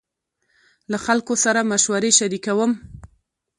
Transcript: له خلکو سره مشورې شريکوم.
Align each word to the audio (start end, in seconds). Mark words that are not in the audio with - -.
له 0.91 0.97
خلکو 1.05 1.33
سره 1.43 1.67
مشورې 1.71 2.11
شريکوم. 2.19 2.71